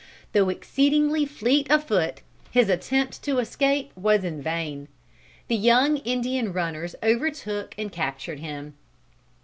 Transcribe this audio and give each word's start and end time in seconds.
Though 0.33 0.49
exceedingly 0.49 1.27
fleet 1.27 1.69
of 1.69 1.83
foot, 1.83 2.21
his 2.49 2.69
attempt 2.69 3.21
to 3.21 3.37
escape 3.37 3.91
was 3.95 4.23
in 4.23 4.41
vain. 4.41 4.87
The 5.47 5.55
young 5.55 5.97
Indian 5.97 6.51
runners 6.53 6.95
overtook 7.03 7.75
and 7.77 7.91
captured 7.91 8.39
him. 8.39 8.73